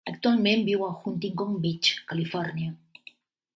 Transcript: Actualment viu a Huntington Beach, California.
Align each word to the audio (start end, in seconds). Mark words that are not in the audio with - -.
Actualment 0.09 0.63
viu 0.69 0.85
a 0.87 0.89
Huntington 1.03 1.53
Beach, 1.67 1.93
California. 2.13 2.75